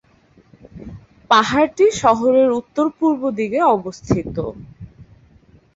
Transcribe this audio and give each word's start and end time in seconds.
পাহাড়টি 1.31 1.85
শহরের 2.01 2.49
উত্তর-পূর্ব 2.59 3.21
দিকে 3.39 3.59
অবস্থিত। 3.75 4.35